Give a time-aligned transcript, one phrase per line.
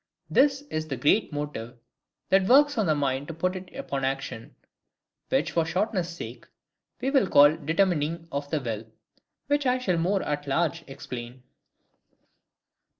[0.31, 1.77] This is the great motive
[2.29, 4.55] that works on the mind to put it upon action,
[5.29, 6.47] which for shortness' sake
[7.01, 8.87] we will call determining of the will,
[9.45, 11.43] which I shall more at large explain.